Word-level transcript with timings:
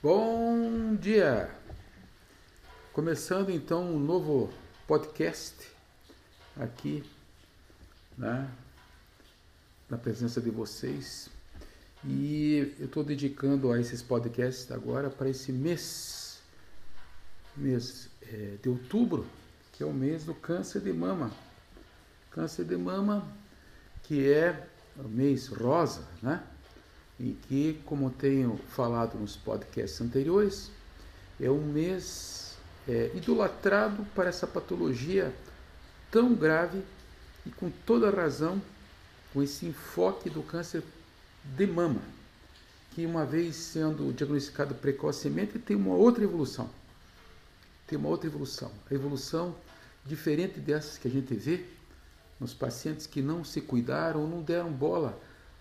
Bom 0.00 0.94
dia! 0.94 1.50
Começando 2.92 3.50
então 3.50 3.82
um 3.82 3.98
novo 3.98 4.48
podcast 4.86 5.68
aqui, 6.56 7.02
né, 8.16 8.48
na 9.90 9.98
presença 9.98 10.40
de 10.40 10.50
vocês. 10.50 11.28
E 12.04 12.76
eu 12.78 12.86
estou 12.86 13.02
dedicando 13.02 13.72
a 13.72 13.80
esses 13.80 14.00
podcasts 14.00 14.70
agora 14.70 15.10
para 15.10 15.30
esse 15.30 15.50
mês, 15.50 16.38
mês 17.56 18.08
é, 18.22 18.54
de 18.62 18.68
outubro, 18.68 19.26
que 19.72 19.82
é 19.82 19.86
o 19.86 19.92
mês 19.92 20.22
do 20.22 20.32
câncer 20.32 20.80
de 20.80 20.92
mama. 20.92 21.32
Câncer 22.30 22.64
de 22.64 22.76
mama, 22.76 23.26
que 24.04 24.30
é 24.30 24.64
o 24.96 25.08
mês 25.08 25.48
rosa, 25.48 26.06
né? 26.22 26.40
Em 27.18 27.36
que, 27.48 27.80
como 27.84 28.10
tenho 28.10 28.58
falado 28.68 29.18
nos 29.18 29.36
podcasts 29.36 30.00
anteriores, 30.00 30.70
é 31.40 31.50
um 31.50 31.64
mês 31.64 32.56
é, 32.88 33.10
idolatrado 33.14 34.04
para 34.14 34.28
essa 34.28 34.46
patologia 34.46 35.34
tão 36.10 36.34
grave 36.34 36.82
e 37.44 37.50
com 37.50 37.70
toda 37.70 38.10
razão, 38.10 38.60
com 39.32 39.42
esse 39.42 39.66
enfoque 39.66 40.30
do 40.30 40.42
câncer 40.42 40.82
de 41.44 41.66
mama, 41.66 42.00
que 42.94 43.04
uma 43.04 43.24
vez 43.24 43.56
sendo 43.56 44.12
diagnosticado 44.12 44.74
precocemente 44.74 45.58
tem 45.58 45.76
uma 45.76 45.94
outra 45.94 46.24
evolução. 46.24 46.70
Tem 47.86 47.98
uma 47.98 48.08
outra 48.08 48.28
evolução. 48.28 48.70
A 48.90 48.94
evolução 48.94 49.54
diferente 50.04 50.60
dessas 50.60 50.98
que 50.98 51.08
a 51.08 51.10
gente 51.10 51.34
vê 51.34 51.64
nos 52.38 52.54
pacientes 52.54 53.06
que 53.06 53.20
não 53.20 53.44
se 53.44 53.60
cuidaram 53.60 54.22
ou 54.22 54.28
não 54.28 54.42
deram 54.42 54.70
bola 54.70 55.18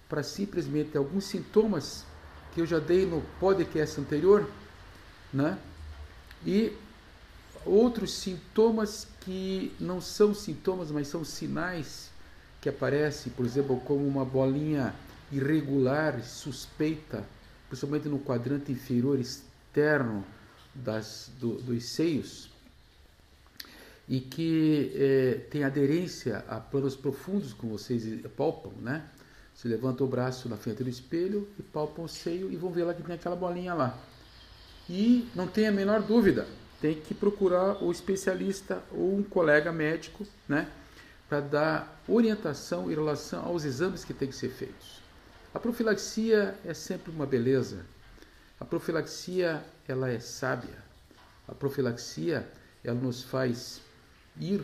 para 0.09 0.23
simplesmente 0.23 0.97
alguns 0.97 1.25
sintomas 1.25 2.05
que 2.53 2.61
eu 2.61 2.65
já 2.65 2.79
dei 2.79 3.05
no 3.05 3.21
podcast 3.39 3.99
anterior, 3.99 4.49
né? 5.33 5.57
E 6.45 6.73
outros 7.65 8.13
sintomas 8.13 9.07
que 9.21 9.73
não 9.79 9.99
são 9.99 10.33
sintomas, 10.33 10.89
mas 10.89 11.07
são 11.07 11.23
sinais 11.23 12.09
que 12.61 12.69
aparecem, 12.69 13.31
por 13.33 13.45
exemplo, 13.45 13.79
como 13.81 14.07
uma 14.07 14.25
bolinha 14.25 14.93
irregular, 15.31 16.23
suspeita, 16.23 17.25
principalmente 17.67 18.07
no 18.07 18.19
quadrante 18.19 18.71
inferior 18.71 19.19
externo 19.19 20.25
das, 20.73 21.29
do, 21.39 21.55
dos 21.61 21.83
seios, 21.83 22.49
e 24.07 24.21
que 24.21 24.93
é, 24.95 25.33
tem 25.51 25.63
aderência 25.63 26.45
a 26.47 26.59
planos 26.59 26.95
profundos, 26.95 27.51
como 27.51 27.77
vocês 27.77 28.25
palpam, 28.37 28.71
né? 28.79 29.05
Você 29.57 29.67
levanta 29.67 30.03
o 30.03 30.07
braço 30.07 30.47
na 30.47 30.55
frente 30.55 30.83
do 30.83 30.89
espelho 30.89 31.47
e 31.57 31.63
palpam 31.63 32.03
o 32.03 32.07
seio 32.07 32.51
e 32.51 32.55
vão 32.55 32.69
ver 32.69 32.83
lá 32.83 32.93
que 32.93 33.01
tem 33.01 33.15
aquela 33.15 33.35
bolinha 33.35 33.73
lá. 33.73 33.97
E 34.87 35.27
não 35.33 35.47
tem 35.47 35.67
a 35.67 35.71
menor 35.71 36.03
dúvida, 36.03 36.47
tem 36.79 37.01
que 37.01 37.15
procurar 37.15 37.83
o 37.83 37.91
especialista 37.91 38.83
ou 38.91 39.17
um 39.17 39.23
colega 39.23 39.71
médico, 39.71 40.27
né, 40.47 40.69
para 41.27 41.39
dar 41.39 42.03
orientação 42.07 42.91
em 42.91 42.93
relação 42.93 43.43
aos 43.47 43.65
exames 43.65 44.05
que 44.05 44.13
têm 44.13 44.27
que 44.27 44.35
ser 44.35 44.49
feitos. 44.49 45.01
A 45.51 45.59
profilaxia 45.59 46.55
é 46.63 46.75
sempre 46.75 47.09
uma 47.09 47.25
beleza. 47.25 47.83
A 48.59 48.65
profilaxia, 48.65 49.65
ela 49.87 50.07
é 50.07 50.19
sábia. 50.19 50.77
A 51.47 51.55
profilaxia, 51.55 52.47
ela 52.83 52.99
nos 52.99 53.23
faz 53.23 53.81
ir 54.39 54.63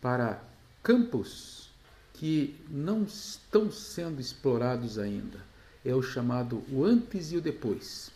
para 0.00 0.40
campos 0.80 1.67
que 2.18 2.60
não 2.68 3.04
estão 3.04 3.70
sendo 3.70 4.20
explorados 4.20 4.98
ainda. 4.98 5.38
É 5.84 5.94
o 5.94 6.02
chamado 6.02 6.64
o 6.68 6.84
antes 6.84 7.30
e 7.30 7.36
o 7.36 7.40
depois. 7.40 8.10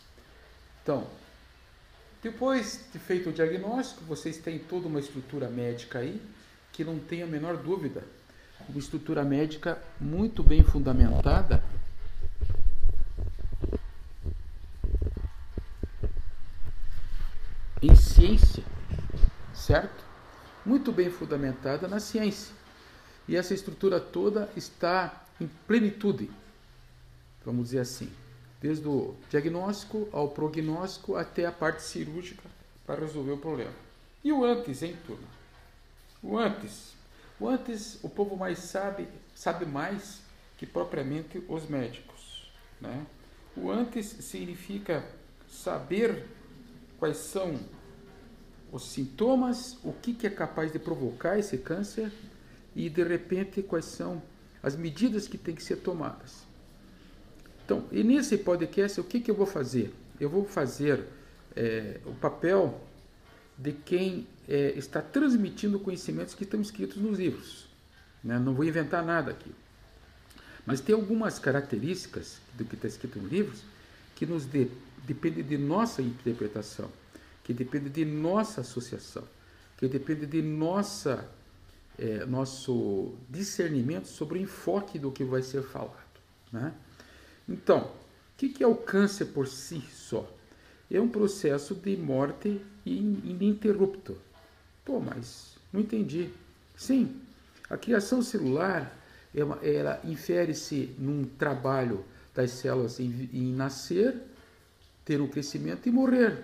Então, 0.81 1.07
depois 2.21 2.85
de 2.91 2.99
feito 2.99 3.29
o 3.29 3.33
diagnóstico, 3.33 4.03
vocês 4.03 4.37
têm 4.37 4.59
toda 4.59 4.89
uma 4.89 4.99
estrutura 4.99 5.47
médica 5.47 5.99
aí, 5.99 6.21
que 6.73 6.83
não 6.83 6.99
tem 6.99 7.23
a 7.23 7.25
menor 7.25 7.55
dúvida. 7.55 8.03
Uma 8.67 8.77
estrutura 8.77 9.23
médica 9.23 9.81
muito 10.01 10.43
bem 10.43 10.61
fundamentada. 10.63 11.63
Em 17.81 17.95
ciência, 17.95 18.63
certo? 19.53 20.03
Muito 20.65 20.91
bem 20.91 21.09
fundamentada 21.09 21.87
na 21.87 22.01
ciência. 22.01 22.62
E 23.27 23.35
essa 23.35 23.53
estrutura 23.53 23.99
toda 23.99 24.49
está 24.55 25.25
em 25.39 25.47
plenitude, 25.67 26.29
vamos 27.45 27.65
dizer 27.65 27.79
assim, 27.79 28.11
desde 28.61 28.87
o 28.87 29.15
diagnóstico 29.29 30.07
ao 30.11 30.29
prognóstico 30.29 31.15
até 31.15 31.45
a 31.45 31.51
parte 31.51 31.83
cirúrgica 31.83 32.43
para 32.85 32.99
resolver 32.99 33.31
o 33.31 33.37
problema. 33.37 33.73
E 34.23 34.31
o 34.31 34.43
antes, 34.43 34.81
hein, 34.81 34.97
turma? 35.05 35.27
O 36.21 36.37
antes. 36.37 36.93
O 37.39 37.47
antes, 37.47 37.99
o 38.03 38.09
povo 38.09 38.37
mais 38.37 38.59
sabe, 38.59 39.07
sabe 39.35 39.65
mais 39.65 40.21
que 40.57 40.65
propriamente 40.65 41.43
os 41.47 41.67
médicos. 41.67 42.49
Né? 42.79 43.05
O 43.55 43.69
antes 43.69 44.05
significa 44.05 45.03
saber 45.49 46.25
quais 46.97 47.17
são 47.17 47.59
os 48.71 48.85
sintomas, 48.85 49.77
o 49.83 49.93
que, 49.93 50.13
que 50.13 50.25
é 50.25 50.29
capaz 50.29 50.71
de 50.71 50.79
provocar 50.79 51.37
esse 51.37 51.57
câncer 51.57 52.11
e 52.75 52.89
de 52.89 53.03
repente 53.03 53.61
quais 53.61 53.85
são 53.85 54.21
as 54.61 54.75
medidas 54.75 55.27
que 55.27 55.37
têm 55.37 55.55
que 55.55 55.63
ser 55.63 55.77
tomadas. 55.77 56.43
Então, 57.65 57.85
e 57.91 58.03
nesse 58.03 58.37
podcast, 58.37 58.99
o 58.99 59.03
que, 59.03 59.19
que 59.19 59.31
eu 59.31 59.35
vou 59.35 59.45
fazer? 59.45 59.93
Eu 60.19 60.29
vou 60.29 60.45
fazer 60.45 61.05
é, 61.55 61.99
o 62.05 62.13
papel 62.13 62.81
de 63.57 63.71
quem 63.71 64.27
é, 64.47 64.73
está 64.75 65.01
transmitindo 65.01 65.79
conhecimentos 65.79 66.33
que 66.33 66.43
estão 66.43 66.61
escritos 66.61 66.97
nos 66.97 67.19
livros. 67.19 67.67
Né? 68.23 68.39
Não 68.39 68.53
vou 68.53 68.65
inventar 68.65 69.03
nada 69.03 69.31
aqui. 69.31 69.51
Mas 70.65 70.81
tem 70.81 70.95
algumas 70.95 71.39
características 71.39 72.39
do 72.57 72.65
que 72.65 72.75
está 72.75 72.87
escrito 72.87 73.19
nos 73.19 73.31
livros 73.31 73.63
que 74.15 74.25
nos 74.25 74.45
de, 74.45 74.69
depende 75.05 75.43
de 75.43 75.57
nossa 75.57 76.01
interpretação, 76.01 76.89
que 77.43 77.53
depende 77.53 77.89
de 77.89 78.05
nossa 78.05 78.61
associação, 78.61 79.23
que 79.77 79.87
depende 79.87 80.25
de 80.25 80.41
nossa 80.41 81.27
é, 81.97 82.25
nosso 82.25 83.13
discernimento 83.29 84.07
sobre 84.07 84.39
o 84.39 84.41
enfoque 84.41 84.97
do 84.97 85.11
que 85.11 85.23
vai 85.23 85.41
ser 85.41 85.63
falado. 85.63 85.97
Né? 86.51 86.73
Então, 87.47 87.79
o 87.81 88.37
que, 88.37 88.49
que 88.49 88.63
é 88.63 88.67
o 88.67 88.75
câncer 88.75 89.25
por 89.25 89.47
si 89.47 89.81
só? 89.91 90.29
É 90.89 90.99
um 90.99 91.09
processo 91.09 91.73
de 91.75 91.95
morte 91.97 92.61
ininterrupto. 92.85 94.17
Pô, 94.85 94.99
mas 94.99 95.55
não 95.71 95.81
entendi. 95.81 96.29
Sim, 96.75 97.19
a 97.69 97.77
criação 97.77 98.21
celular 98.21 98.95
é 99.33 99.75
ela 99.75 99.99
infere-se 100.03 100.93
num 100.99 101.23
trabalho 101.23 102.05
das 102.35 102.51
células 102.51 102.99
em, 102.99 103.29
em 103.33 103.53
nascer, 103.53 104.15
ter 105.03 105.21
um 105.21 105.27
crescimento 105.27 105.87
e 105.87 105.91
morrer. 105.91 106.43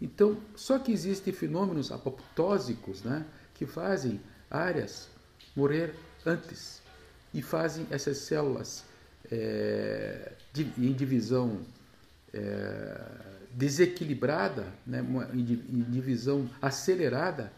Então, 0.00 0.36
só 0.54 0.78
que 0.78 0.92
existem 0.92 1.32
fenômenos 1.32 1.92
apoptósicos 1.92 3.02
né, 3.02 3.24
que 3.54 3.66
fazem 3.66 4.20
áreas 4.54 5.08
morrer 5.56 5.94
antes 6.24 6.80
e 7.32 7.42
fazem 7.42 7.86
essas 7.90 8.18
células 8.18 8.84
é, 9.30 10.32
em 10.78 10.92
divisão 10.92 11.60
é, 12.32 13.00
desequilibrada, 13.50 14.66
né, 14.86 15.04
em 15.32 15.82
divisão 15.90 16.48
acelerada, 16.60 17.52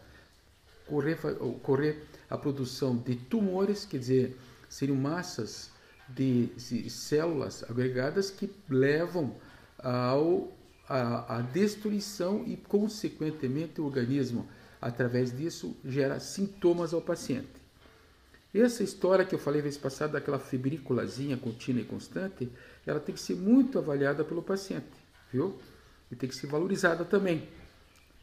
correr, 0.85 1.17
correr 1.61 2.03
a 2.29 2.37
produção 2.37 2.97
de 2.97 3.15
tumores, 3.15 3.85
quer 3.85 3.99
dizer, 3.99 4.37
seriam 4.69 4.97
massas 4.97 5.71
de, 6.09 6.47
de 6.47 6.89
células 6.89 7.63
agregadas 7.69 8.29
que 8.29 8.49
levam 8.69 9.35
ao, 9.79 10.51
a, 10.87 11.37
a 11.37 11.41
destruição 11.41 12.43
e, 12.45 12.55
consequentemente, 12.55 13.81
o 13.81 13.85
organismo 13.85 14.47
através 14.81 15.35
disso, 15.35 15.75
gera 15.83 16.19
sintomas 16.19 16.93
ao 16.93 17.01
paciente. 17.01 17.57
Essa 18.53 18.83
história 18.83 19.25
que 19.25 19.35
eu 19.35 19.39
falei 19.39 19.61
vez 19.61 19.77
passada, 19.77 20.13
daquela 20.13 20.39
fibrículazinha 20.39 21.37
contínua 21.37 21.81
e 21.81 21.85
constante, 21.85 22.49
ela 22.85 22.99
tem 22.99 23.13
que 23.13 23.21
ser 23.21 23.35
muito 23.35 23.77
avaliada 23.77 24.23
pelo 24.23 24.41
paciente, 24.41 24.85
viu? 25.31 25.59
E 26.11 26.15
tem 26.15 26.29
que 26.29 26.35
ser 26.35 26.47
valorizada 26.47 27.03
também, 27.03 27.47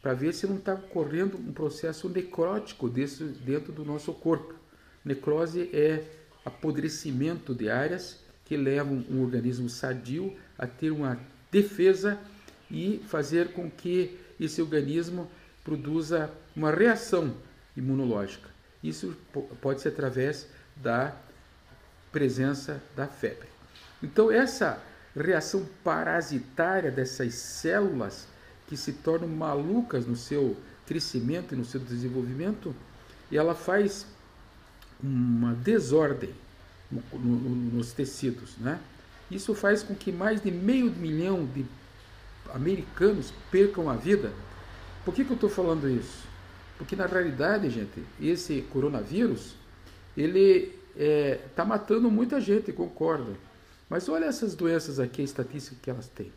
para 0.01 0.13
ver 0.13 0.33
se 0.33 0.47
não 0.47 0.57
está 0.57 0.73
ocorrendo 0.73 1.37
um 1.37 1.53
processo 1.53 2.09
necrótico 2.09 2.89
desse, 2.89 3.23
dentro 3.23 3.71
do 3.71 3.85
nosso 3.85 4.13
corpo. 4.13 4.55
Necrose 5.03 5.69
é 5.71 6.03
apodrecimento 6.43 7.53
de 7.53 7.69
áreas 7.69 8.19
que 8.43 8.57
levam 8.57 9.05
um 9.09 9.21
organismo 9.21 9.69
sadio 9.69 10.35
a 10.57 10.67
ter 10.67 10.91
uma 10.91 11.19
defesa 11.51 12.19
e 12.69 13.01
fazer 13.07 13.53
com 13.53 13.69
que 13.69 14.17
esse 14.39 14.61
organismo 14.61 15.29
produza 15.63 16.29
uma 16.55 16.71
reação 16.71 17.35
imunológica. 17.75 18.49
Isso 18.83 19.15
pode 19.61 19.81
ser 19.81 19.89
através 19.89 20.47
da 20.75 21.15
presença 22.11 22.81
da 22.95 23.07
febre. 23.07 23.47
Então 24.01 24.31
essa 24.31 24.81
reação 25.15 25.67
parasitária 25.83 26.91
dessas 26.91 27.33
células 27.35 28.27
que 28.67 28.75
se 28.75 28.93
tornam 28.93 29.27
malucas 29.27 30.05
no 30.05 30.15
seu 30.15 30.57
crescimento 30.85 31.53
e 31.53 31.57
no 31.57 31.65
seu 31.65 31.79
desenvolvimento, 31.79 32.75
ela 33.31 33.55
faz 33.55 34.05
uma 35.01 35.53
desordem 35.53 36.33
no, 36.91 37.01
no, 37.19 37.49
nos 37.49 37.91
tecidos, 37.91 38.55
né? 38.57 38.79
Isso 39.29 39.55
faz 39.55 39.81
com 39.81 39.95
que 39.95 40.11
mais 40.11 40.41
de 40.41 40.51
meio 40.51 40.91
milhão 40.91 41.45
de 41.45 41.65
americanos 42.53 43.33
percam 43.49 43.89
a 43.89 43.95
vida. 43.95 44.31
Por 45.03 45.13
que, 45.13 45.25
que 45.25 45.31
eu 45.31 45.35
estou 45.35 45.49
falando 45.49 45.89
isso? 45.89 46.24
Porque 46.77 46.95
na 46.95 47.05
realidade, 47.05 47.69
gente, 47.69 48.03
esse 48.19 48.61
coronavírus 48.63 49.55
ele 50.15 50.73
está 50.93 51.03
é, 51.03 51.39
tá 51.55 51.65
matando 51.65 52.09
muita 52.09 52.39
gente, 52.39 52.71
concordo. 52.71 53.35
Mas 53.89 54.09
olha 54.09 54.25
essas 54.25 54.55
doenças 54.55 54.99
aqui, 54.99 55.21
a 55.21 55.25
estatística 55.25 55.75
que 55.81 55.89
elas 55.89 56.07
têm. 56.07 56.31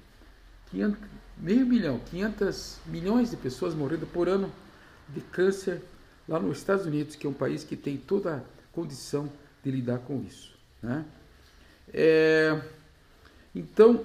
500, 0.70 0.99
meio 1.38 1.67
milhão, 1.67 2.00
500 2.11 2.79
milhões 2.87 3.31
de 3.31 3.37
pessoas 3.37 3.75
morrendo 3.75 4.06
por 4.06 4.29
ano 4.29 4.52
de 5.08 5.20
câncer 5.20 5.81
lá 6.29 6.38
nos 6.38 6.58
Estados 6.58 6.84
Unidos, 6.84 7.17
que 7.17 7.26
é 7.26 7.31
um 7.31 7.34
país 7.34 7.64
que 7.64 7.76
tem 7.76 7.96
toda 7.96 8.37
a 8.37 8.41
condição 8.73 9.31
de 9.64 9.70
lidar 9.70 9.99
com 10.00 10.23
isso. 10.23 10.55
Né? 10.82 11.05
É, 11.93 12.61
então, 13.55 14.05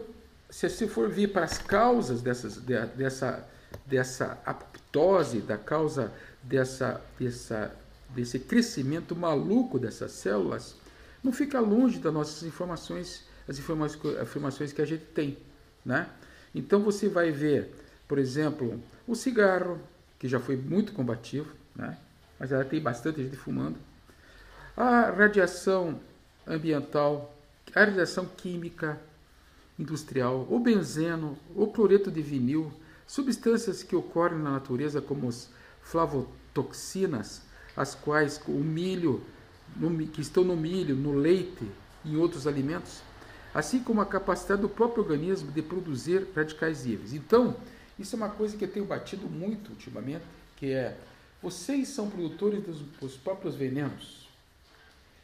se 0.49 0.69
você 0.69 0.87
for 0.87 1.09
vir 1.09 1.33
para 1.33 1.43
as 1.43 1.57
causas 1.57 2.21
dessas, 2.21 2.57
dessa, 2.95 3.45
dessa 3.85 4.41
apoptose, 4.45 5.41
da 5.41 5.57
causa 5.57 6.11
dessa, 6.41 7.01
dessa, 7.19 7.75
desse 8.09 8.39
crescimento 8.39 9.15
maluco 9.15 9.79
dessas 9.79 10.11
células, 10.11 10.75
não 11.23 11.31
fica 11.31 11.59
longe 11.59 11.99
das 11.99 12.13
nossas 12.13 12.43
informações, 12.43 13.23
as 13.47 13.57
informações, 13.59 14.73
que 14.73 14.81
a 14.81 14.85
gente 14.85 15.05
tem. 15.05 15.37
Né? 15.85 16.07
Então 16.53 16.81
você 16.81 17.07
vai 17.07 17.31
ver, 17.31 17.73
por 18.07 18.17
exemplo, 18.17 18.81
o 19.07 19.15
cigarro, 19.15 19.79
que 20.19 20.27
já 20.27 20.39
foi 20.39 20.55
muito 20.55 20.93
combativo, 20.93 21.49
né? 21.75 21.97
mas 22.39 22.51
ela 22.51 22.65
tem 22.65 22.81
bastante 22.81 23.21
gente 23.23 23.35
fumando. 23.35 23.77
A 24.75 25.11
radiação 25.11 25.99
ambiental, 26.47 27.35
a 27.73 27.79
radiação 27.79 28.25
química 28.25 28.99
industrial, 29.77 30.47
o 30.49 30.59
benzeno, 30.59 31.37
o 31.55 31.67
cloreto 31.67 32.11
de 32.11 32.21
vinil, 32.21 32.71
substâncias 33.07 33.83
que 33.83 33.95
ocorrem 33.95 34.39
na 34.39 34.51
natureza 34.51 35.01
como 35.01 35.27
as 35.27 35.49
flavotoxinas, 35.81 37.41
as 37.75 37.95
quais 37.95 38.41
o 38.47 38.51
milho, 38.51 39.23
que 40.13 40.21
estão 40.21 40.43
no 40.43 40.55
milho, 40.55 40.95
no 40.95 41.13
leite 41.13 41.67
e 42.05 42.13
em 42.13 42.17
outros 42.17 42.47
alimentos, 42.47 43.01
assim 43.53 43.79
como 43.81 44.01
a 44.01 44.05
capacidade 44.05 44.61
do 44.61 44.69
próprio 44.69 45.03
organismo 45.03 45.51
de 45.51 45.61
produzir 45.61 46.27
radicais 46.35 46.85
livres. 46.85 47.13
Então, 47.13 47.55
isso 47.97 48.15
é 48.15 48.17
uma 48.17 48.29
coisa 48.29 48.57
que 48.57 48.65
eu 48.65 48.71
tenho 48.71 48.85
batido 48.85 49.27
muito 49.27 49.69
ultimamente, 49.69 50.23
que 50.57 50.71
é 50.71 50.97
vocês 51.41 51.89
são 51.89 52.09
produtores 52.09 52.63
dos, 52.63 52.79
dos 52.79 53.17
próprios 53.17 53.55
venenos. 53.55 54.29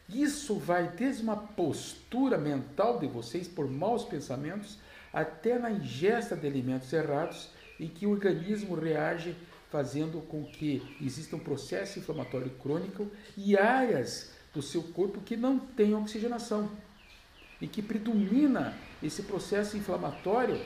Isso 0.10 0.56
vai 0.56 0.88
desde 0.90 1.24
uma 1.24 1.38
postura 1.38 2.38
mental 2.38 3.00
de 3.00 3.08
vocês 3.08 3.48
por 3.48 3.70
maus 3.70 4.04
pensamentos 4.04 4.78
até 5.14 5.58
na 5.58 5.72
ingesta 5.72 6.36
de 6.36 6.46
alimentos 6.46 6.92
errados 6.92 7.50
em 7.80 7.88
que 7.88 8.06
o 8.06 8.12
organismo 8.12 8.76
reage 8.76 9.36
fazendo 9.70 10.20
com 10.22 10.44
que 10.44 10.82
exista 11.02 11.36
um 11.36 11.40
processo 11.40 12.00
inflamatório 12.00 12.50
crônico 12.62 13.08
e 13.38 13.58
áreas 13.58 14.32
do 14.54 14.62
seu 14.62 14.82
corpo 14.82 15.22
que 15.22 15.38
não 15.38 15.60
têm 15.60 15.94
oxigenação 15.94 16.70
e 17.62 17.68
que 17.68 17.82
predomina 17.82 18.76
esse 19.02 19.24
processo 19.24 19.78
inflamatório 19.78 20.60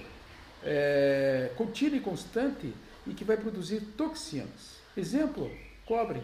é, 0.64 1.52
contínuo 1.58 1.98
e 1.98 2.02
constante 2.02 2.74
e 3.06 3.14
que 3.14 3.26
vai 3.26 3.36
produzir 3.36 3.82
toxinas. 3.98 4.78
Exemplo, 4.96 5.52
cobre. 5.86 6.24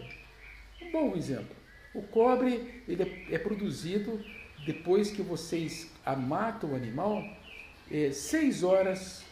Um 0.80 0.90
bom 0.90 1.14
exemplo. 1.14 1.54
O 1.94 2.02
cobre 2.02 2.82
ele 2.88 3.02
é, 3.02 3.34
é 3.34 3.38
produzido 3.38 4.24
depois 4.64 5.10
que 5.10 5.22
vocês 5.22 5.90
matam 6.18 6.72
o 6.72 6.76
animal, 6.76 7.22
é, 7.90 8.10
seis 8.12 8.62
horas 8.62 9.22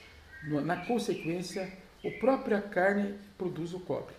na 0.44 0.76
consequência, 0.84 1.70
a 2.04 2.10
própria 2.20 2.60
carne 2.60 3.14
produz 3.36 3.72
o 3.74 3.80
cobre. 3.80 4.14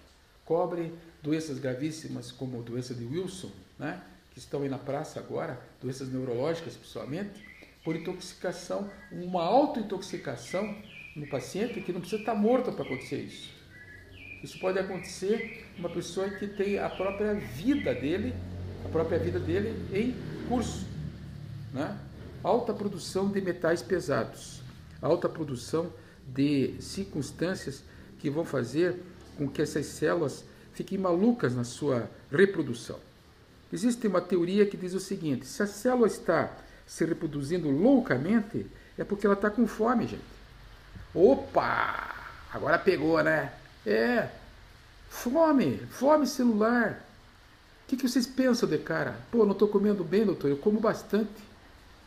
Cobre, 0.45 0.94
doenças 1.21 1.60
gravíssimas 1.60 2.31
como 2.31 2.60
a 2.60 2.62
doença 2.62 2.94
de 2.94 3.06
Wilson, 3.06 3.51
né? 3.77 4.01
que 4.31 4.39
estão 4.39 4.62
aí 4.62 4.69
na 4.69 4.77
praça 4.77 5.19
agora, 5.19 5.60
doenças 5.81 6.10
neurológicas 6.10 6.75
principalmente, 6.75 7.45
por 7.83 7.95
intoxicação, 7.95 8.89
uma 9.12 9.44
autointoxicação 9.44 10.75
no 11.16 11.27
paciente 11.27 11.81
que 11.81 11.92
não 11.92 12.01
precisa 12.01 12.22
estar 12.22 12.36
morto 12.36 12.72
para 12.72 12.86
acontecer 12.86 13.18
isso. 13.18 13.50
Isso 14.44 14.60
pode 14.60 14.80
acontecer 14.80 15.65
uma 15.77 15.89
pessoa 15.89 16.30
que 16.30 16.48
tem 16.48 16.80
a 16.80 16.89
própria 16.89 17.33
vida 17.33 17.94
dele, 17.94 18.33
a 18.86 18.89
própria 18.89 19.19
vida 19.19 19.39
dele 19.39 19.75
em 19.94 20.15
curso, 20.48 20.88
né? 21.74 21.98
Alta 22.42 22.74
produção 22.74 23.30
de 23.30 23.42
metais 23.42 23.81
pesados, 23.81 24.62
alta 25.01 25.27
produção 25.27 25.92
de 26.33 26.75
circunstâncias 26.79 27.83
que 28.19 28.29
vão 28.29 28.45
fazer 28.45 28.95
com 29.37 29.47
que 29.47 29.61
essas 29.61 29.85
células 29.85 30.43
fiquem 30.73 30.97
malucas 30.97 31.55
na 31.55 31.63
sua 31.63 32.09
reprodução. 32.31 32.99
Existe 33.71 34.07
uma 34.07 34.21
teoria 34.21 34.65
que 34.65 34.77
diz 34.77 34.93
o 34.93 34.99
seguinte: 34.99 35.45
se 35.45 35.61
a 35.63 35.67
célula 35.67 36.07
está 36.07 36.51
se 36.85 37.05
reproduzindo 37.05 37.69
loucamente, 37.69 38.65
é 38.97 39.03
porque 39.03 39.25
ela 39.25 39.35
está 39.35 39.49
com 39.49 39.67
fome, 39.67 40.07
gente. 40.07 40.23
Opa! 41.13 42.15
Agora 42.51 42.79
pegou, 42.79 43.23
né? 43.23 43.53
É. 43.85 44.29
Fome, 45.09 45.77
fome 45.89 46.27
celular. 46.27 47.05
O 47.83 47.89
que, 47.89 47.97
que 47.97 48.07
vocês 48.07 48.27
pensam 48.27 48.69
de 48.69 48.77
cara? 48.77 49.17
Pô, 49.31 49.45
não 49.45 49.53
estou 49.53 49.67
comendo 49.67 50.03
bem, 50.03 50.25
doutor, 50.25 50.49
eu 50.49 50.57
como 50.57 50.79
bastante. 50.79 51.29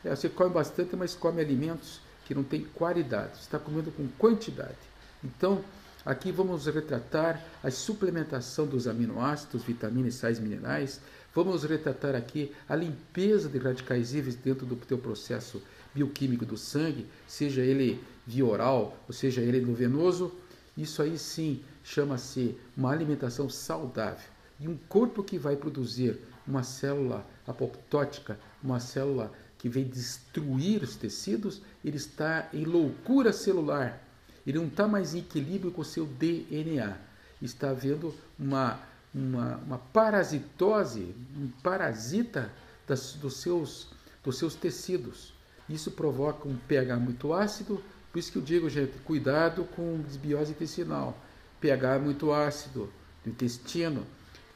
É, 0.04 0.14
você 0.14 0.28
come 0.28 0.50
bastante, 0.50 0.94
mas 0.94 1.14
come 1.14 1.40
alimentos 1.40 2.00
que 2.24 2.34
não 2.34 2.42
têm 2.42 2.64
qualidade. 2.74 3.38
Está 3.40 3.58
comendo 3.58 3.90
com 3.90 4.06
quantidade. 4.19 4.76
Então, 5.22 5.64
aqui 6.04 6.32
vamos 6.32 6.66
retratar 6.66 7.42
a 7.62 7.70
suplementação 7.70 8.66
dos 8.66 8.86
aminoácidos, 8.86 9.62
vitaminas, 9.62 10.14
sais 10.14 10.38
minerais, 10.38 11.00
Vamos 11.34 11.64
retratar 11.64 12.14
aqui 12.14 12.52
a 12.69 12.76
limpeza 12.76 13.48
de 13.48 13.56
radicais 13.56 14.12
livres 14.12 14.34
dentro 14.34 14.66
do 14.66 14.76
teu 14.76 14.98
processo 14.98 15.62
bioquímico 15.94 16.44
do 16.44 16.58
sangue, 16.58 17.06
seja 17.26 17.62
ele 17.62 18.02
via 18.26 18.44
oral, 18.44 18.98
ou 19.08 19.14
seja 19.14 19.41
ele 19.41 19.60
no 19.60 19.74
venoso. 19.74 20.31
Isso 20.76 21.00
aí 21.00 21.19
sim 21.19 21.62
chama-se 21.82 22.55
uma 22.76 22.91
alimentação 22.91 23.48
saudável. 23.48 24.29
E 24.60 24.69
um 24.69 24.76
corpo 24.88 25.22
que 25.22 25.38
vai 25.38 25.56
produzir 25.56 26.19
uma 26.46 26.62
célula 26.62 27.26
apoptótica, 27.46 28.38
uma 28.62 28.79
célula 28.79 29.32
que 29.62 29.69
vem 29.69 29.84
destruir 29.84 30.82
os 30.82 30.96
tecidos, 30.96 31.62
ele 31.82 31.96
está 31.96 32.50
em 32.52 32.64
loucura 32.64 33.32
celular. 33.32 34.06
Ele 34.46 34.58
não 34.58 34.66
está 34.66 34.86
mais 34.86 35.14
em 35.14 35.20
equilíbrio 35.20 35.70
com 35.72 35.81
o 35.81 35.84
seu 35.84 36.04
DNA. 36.04 36.98
Está 37.40 37.70
havendo 37.70 38.14
uma 38.38 38.78
uma, 39.14 39.56
uma 39.58 39.78
parasitose, 39.78 41.14
um 41.36 41.48
parasita 41.62 42.50
das, 42.86 43.12
dos, 43.14 43.36
seus, 43.36 43.88
dos 44.24 44.38
seus 44.38 44.54
tecidos. 44.54 45.34
Isso 45.69 45.90
provoca 45.90 46.48
um 46.48 46.56
pH 46.56 46.96
muito 46.96 47.32
ácido, 47.32 47.82
por 48.10 48.19
isso 48.19 48.32
que 48.32 48.38
eu 48.38 48.42
digo, 48.42 48.69
gente, 48.69 48.98
cuidado 49.04 49.64
com 49.76 50.00
desbiose 50.02 50.52
intestinal. 50.52 51.16
pH 51.60 51.98
muito 51.98 52.32
ácido 52.32 52.90
no 53.24 53.32
intestino, 53.32 54.06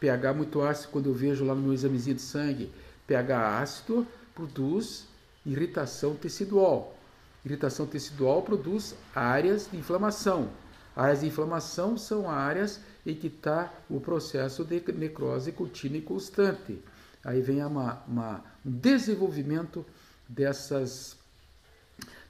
pH 0.00 0.34
muito 0.34 0.62
ácido 0.62 0.88
quando 0.90 1.06
eu 1.06 1.14
vejo 1.14 1.44
lá 1.44 1.54
no 1.54 1.62
meu 1.62 1.72
examezinho 1.72 2.16
de 2.16 2.22
sangue, 2.22 2.72
pH 3.06 3.60
ácido 3.60 4.06
produz 4.36 5.06
irritação 5.44 6.14
tecidual. 6.14 6.96
Irritação 7.44 7.86
tecidual 7.86 8.42
produz 8.42 8.94
áreas 9.14 9.68
de 9.70 9.78
inflamação. 9.78 10.50
Áreas 10.94 11.20
de 11.20 11.26
inflamação 11.26 11.96
são 11.96 12.30
áreas 12.30 12.80
em 13.04 13.14
que 13.14 13.28
está 13.28 13.72
o 13.88 14.00
processo 14.00 14.64
de 14.64 14.80
necrose 14.92 15.52
contínua 15.52 15.98
e 15.98 16.02
constante. 16.02 16.78
Aí 17.24 17.40
vem 17.40 17.64
uma, 17.64 18.02
uma, 18.06 18.44
um 18.64 18.70
desenvolvimento 18.70 19.84
dessas, 20.28 21.16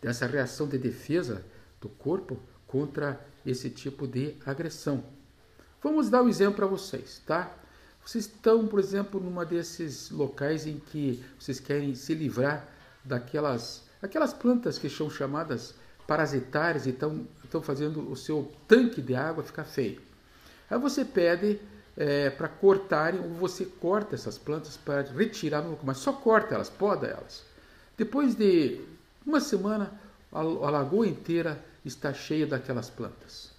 dessa 0.00 0.26
reação 0.26 0.68
de 0.68 0.78
defesa 0.78 1.44
do 1.80 1.88
corpo 1.88 2.38
contra 2.66 3.20
esse 3.44 3.70
tipo 3.70 4.06
de 4.06 4.36
agressão. 4.44 5.04
Vamos 5.82 6.10
dar 6.10 6.22
um 6.22 6.28
exemplo 6.28 6.56
para 6.56 6.66
vocês, 6.66 7.22
tá? 7.26 7.54
Vocês 8.06 8.26
estão, 8.26 8.68
por 8.68 8.78
exemplo, 8.78 9.20
numa 9.20 9.44
desses 9.44 10.10
locais 10.12 10.64
em 10.64 10.78
que 10.78 11.24
vocês 11.40 11.58
querem 11.58 11.92
se 11.96 12.14
livrar 12.14 12.64
daquelas 13.04 13.82
aquelas 14.00 14.32
plantas 14.32 14.78
que 14.78 14.88
são 14.88 15.10
chamadas 15.10 15.74
parasitárias 16.06 16.86
e 16.86 16.90
estão, 16.90 17.26
estão 17.42 17.60
fazendo 17.60 18.08
o 18.08 18.14
seu 18.14 18.52
tanque 18.68 19.02
de 19.02 19.16
água 19.16 19.42
ficar 19.42 19.64
feio. 19.64 20.00
Aí 20.70 20.78
você 20.78 21.04
pede 21.04 21.58
é, 21.96 22.30
para 22.30 22.46
cortarem, 22.46 23.18
ou 23.18 23.30
você 23.30 23.64
corta 23.64 24.14
essas 24.14 24.38
plantas 24.38 24.76
para 24.76 25.02
retirar 25.02 25.62
no 25.62 25.76
mas 25.82 25.98
só 25.98 26.12
corta 26.12 26.54
elas, 26.54 26.70
poda 26.70 27.08
elas. 27.08 27.42
Depois 27.96 28.36
de 28.36 28.82
uma 29.26 29.40
semana 29.40 29.92
a, 30.30 30.38
a 30.38 30.70
lagoa 30.70 31.08
inteira 31.08 31.60
está 31.84 32.14
cheia 32.14 32.46
daquelas 32.46 32.88
plantas. 32.88 33.50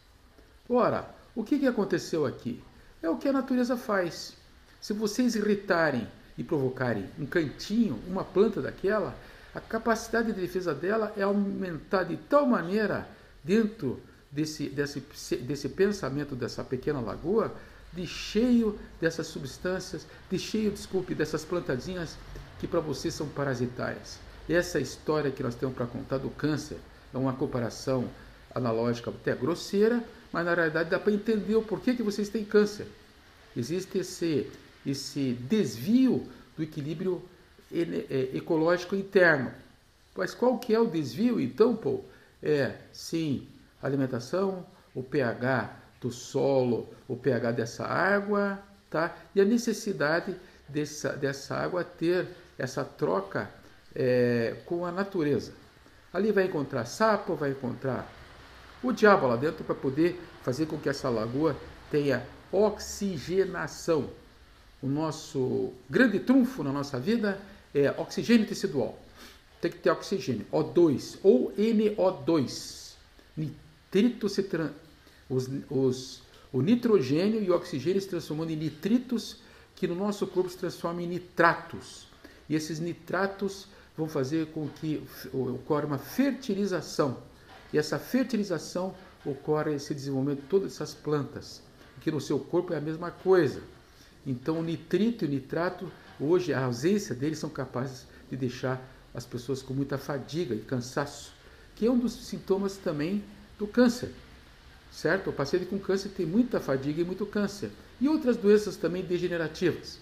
Ora, 0.70 1.14
o 1.36 1.44
que, 1.44 1.60
que 1.60 1.68
aconteceu 1.68 2.26
aqui? 2.26 2.64
É 3.02 3.10
o 3.10 3.18
que 3.18 3.28
a 3.28 3.34
natureza 3.34 3.76
faz. 3.76 4.37
Se 4.82 4.94
vocês 4.94 5.36
irritarem 5.36 6.08
e 6.38 6.44
provocarem 6.44 7.06
um 7.20 7.26
cantinho, 7.26 8.00
uma 8.08 8.24
planta 8.24 8.62
daquela, 8.62 9.16
a 9.54 9.60
capacidade 9.60 10.32
de 10.32 10.40
defesa 10.40 10.74
dela 10.74 11.14
é 11.18 11.24
aumentar 11.24 12.04
de 12.04 12.18
tal 12.18 12.46
maneira 12.46 13.08
dentro 13.44 14.00
desse, 14.32 14.70
desse, 14.70 15.02
desse 15.38 15.70
pensamento 15.70 16.36
dessa 16.36 16.64
pequena 16.64 17.00
lagoa, 17.00 17.54
de 17.92 18.06
cheio 18.06 18.78
dessas 19.02 19.28
substâncias, 19.28 20.06
de 20.30 20.38
cheio, 20.38 20.72
desculpe, 20.72 21.16
dessas 21.16 21.44
plantadinhas 21.44 22.18
que 22.60 22.68
para 22.68 22.80
vocês 22.80 23.14
são 23.14 23.28
parasitárias. 23.28 24.20
Essa 24.48 24.78
é 24.78 24.82
história 24.82 25.32
que 25.32 25.42
nós 25.42 25.56
temos 25.56 25.76
para 25.76 25.86
contar 25.88 26.18
do 26.18 26.30
câncer 26.30 26.78
é 27.14 27.18
uma 27.18 27.34
comparação 27.34 28.10
analógica 28.54 29.10
até 29.10 29.36
grosseira, 29.36 30.04
mas 30.32 30.46
na 30.46 30.54
realidade 30.54 30.90
dá 30.90 31.00
para 31.00 31.14
entender 31.14 31.56
o 31.56 31.62
porquê 31.62 31.94
que 31.94 32.04
vocês 32.04 32.30
têm 32.30 32.44
câncer. 32.44 32.88
Existe 33.56 33.98
esse, 34.00 34.50
esse 34.90 35.34
desvio 35.34 36.26
do 36.56 36.64
equilíbrio 36.64 37.22
é, 37.72 38.30
ecológico 38.34 38.96
interno. 38.96 39.52
Mas 40.16 40.34
qual 40.34 40.58
que 40.58 40.74
é 40.74 40.80
o 40.80 40.88
desvio 40.88 41.40
então, 41.40 41.76
Paul? 41.76 42.04
É, 42.42 42.76
sim, 42.92 43.48
alimentação, 43.82 44.66
o 44.96 45.04
pH 45.04 45.76
do 46.02 46.12
solo, 46.12 46.88
o 47.08 47.16
pH 47.16 47.52
dessa 47.52 47.86
água, 47.86 48.60
tá? 48.90 49.16
E 49.36 49.42
a 49.42 49.46
necessidade 49.46 50.36
dessa, 50.68 51.14
dessa 51.14 51.56
água 51.56 51.84
ter 51.84 52.28
essa 52.58 52.84
troca 52.84 53.50
é, 53.94 54.56
com 54.66 54.86
a 54.86 54.92
natureza. 54.92 55.52
Ali 56.14 56.32
vai 56.32 56.46
encontrar 56.46 56.86
sapo, 56.86 57.36
vai 57.36 57.52
encontrar 57.52 58.12
o 58.82 58.92
diabo 58.92 59.28
lá 59.28 59.36
dentro 59.36 59.64
para 59.64 59.76
poder 59.76 60.20
fazer 60.42 60.66
com 60.66 60.78
que 60.78 60.90
essa 60.90 61.10
lagoa 61.10 61.56
tenha 61.92 62.26
oxigenação. 62.52 64.10
O 64.82 64.88
nosso 64.88 65.74
grande 65.90 66.20
trunfo 66.20 66.64
na 66.64 66.72
nossa 66.72 67.00
vida 67.00 67.40
é 67.74 67.90
oxigênio 67.92 68.46
tecidual. 68.46 68.98
Tem 69.60 69.72
que 69.72 69.80
ter 69.80 69.90
oxigênio, 69.90 70.46
O2 70.52 71.18
ou 71.24 71.52
NO2. 71.54 72.94
Nitrito 73.36 74.30
se 74.30 74.44
tra... 74.44 74.72
os, 75.30 75.50
os, 75.70 76.22
o 76.54 76.62
nitrogênio 76.62 77.44
e 77.44 77.50
o 77.50 77.56
oxigênio 77.56 78.00
se 78.00 78.08
transformando 78.08 78.52
em 78.52 78.56
nitritos 78.56 79.38
que 79.76 79.88
no 79.88 79.96
nosso 79.96 80.28
corpo 80.28 80.50
se 80.50 80.58
transformam 80.58 81.02
em 81.02 81.08
nitratos. 81.08 82.08
E 82.48 82.56
esses 82.56 82.80
nitratos 82.80 83.68
vão 83.98 84.08
fazer 84.08 84.48
com 84.48 84.68
que 84.68 85.04
ocorra 85.34 85.86
uma 85.86 85.98
fertilização. 85.98 87.18
E 87.74 87.78
essa 87.78 87.98
fertilização 87.98 88.94
ocorre 89.26 89.74
esse 89.74 89.94
desenvolvimento 89.94 90.42
de 90.42 90.48
todas 90.48 90.74
essas 90.74 90.94
plantas, 90.94 91.62
que 92.02 92.12
no 92.12 92.22
seu 92.22 92.40
corpo 92.40 92.74
é 92.74 92.78
a 92.78 92.82
mesma 92.82 93.12
coisa. 93.12 93.62
Então, 94.28 94.60
o 94.60 94.64
nitrito 94.64 95.24
e 95.24 95.28
o 95.28 95.32
nitrato, 95.32 95.90
hoje, 96.20 96.54
a 96.54 96.66
ausência 96.66 97.16
deles 97.16 97.40
são 97.40 97.50
capazes 97.50 98.06
de 98.30 98.36
deixar 98.36 98.86
as 99.14 99.26
pessoas 99.26 99.62
com 99.62 99.74
muita 99.74 99.98
fadiga 99.98 100.54
e 100.54 100.60
cansaço, 100.60 101.32
que 101.74 101.86
é 101.86 101.92
um 101.92 101.98
dos 101.98 102.12
sintomas 102.12 102.76
também 102.76 103.24
do 103.58 103.66
câncer. 103.66 104.12
Certo? 104.92 105.30
O 105.30 105.34
paciente 105.34 105.66
com 105.66 105.80
câncer 105.80 106.10
tem 106.10 106.26
muita 106.26 106.60
fadiga 106.60 107.02
e 107.02 107.06
muito 107.06 107.26
câncer. 107.26 107.72
E 108.02 108.10
outras 108.10 108.36
doenças 108.36 108.76
também 108.76 109.04
degenerativas. 109.04 110.00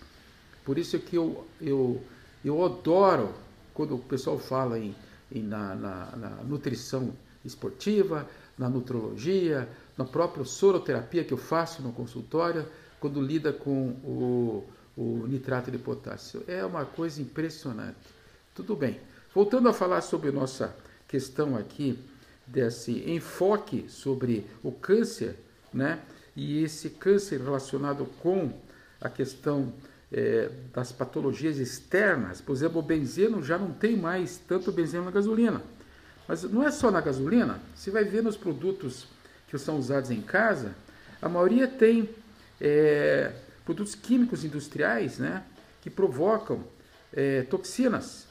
Por 0.63 0.79
isso 0.79 0.95
é 0.95 0.99
que 0.99 1.15
eu, 1.15 1.45
eu, 1.61 2.01
eu 2.43 2.65
adoro 2.65 3.31
quando 3.75 3.95
o 3.95 3.99
pessoal 3.99 4.39
fala 4.39 4.79
em, 4.79 4.95
em 5.31 5.43
na, 5.43 5.75
na, 5.75 6.15
na, 6.15 6.29
nutrição 6.43 7.13
esportiva, 7.43 8.27
na 8.57 8.67
nutrologia, 8.69 9.69
na 9.95 10.03
própria 10.03 10.43
soroterapia 10.43 11.23
que 11.23 11.33
eu 11.33 11.37
faço 11.37 11.83
no 11.83 11.91
consultório, 11.91 12.65
quando 13.05 13.21
lida 13.21 13.53
com 13.53 13.89
o, 14.03 14.63
o 14.97 15.27
nitrato 15.27 15.69
de 15.69 15.77
potássio. 15.77 16.43
É 16.47 16.65
uma 16.65 16.85
coisa 16.85 17.21
impressionante. 17.21 17.97
Tudo 18.55 18.75
bem. 18.75 18.99
Voltando 19.31 19.69
a 19.69 19.73
falar 19.73 20.01
sobre 20.01 20.31
nossa 20.31 20.75
questão 21.07 21.55
aqui 21.55 21.99
desse 22.47 23.07
enfoque 23.07 23.85
sobre 23.87 24.47
o 24.63 24.71
câncer, 24.71 25.35
né? 25.71 25.99
E 26.35 26.63
esse 26.63 26.89
câncer 26.89 27.41
relacionado 27.41 28.07
com 28.23 28.51
a 28.99 29.07
questão 29.07 29.71
é, 30.11 30.49
das 30.73 30.91
patologias 30.91 31.59
externas, 31.59 32.41
por 32.41 32.53
exemplo, 32.53 32.79
o 32.79 32.81
benzeno 32.81 33.43
já 33.43 33.55
não 33.55 33.71
tem 33.71 33.95
mais 33.95 34.37
tanto 34.47 34.71
benzeno 34.71 35.05
na 35.05 35.11
gasolina. 35.11 35.61
Mas 36.27 36.41
não 36.41 36.63
é 36.63 36.71
só 36.71 36.89
na 36.89 37.01
gasolina, 37.01 37.61
você 37.75 37.91
vai 37.91 38.03
ver 38.03 38.23
nos 38.23 38.35
produtos 38.35 39.05
que 39.47 39.59
são 39.59 39.77
usados 39.77 40.09
em 40.09 40.23
casa, 40.23 40.73
a 41.21 41.29
maioria 41.29 41.67
tem 41.67 42.09
é, 42.59 43.31
produtos 43.63 43.95
químicos 43.95 44.43
industriais 44.43 45.17
né, 45.19 45.43
que 45.81 45.89
provocam 45.89 46.63
é, 47.13 47.43
toxinas, 47.43 48.27